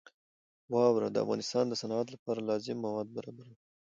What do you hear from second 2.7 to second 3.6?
مواد برابروي.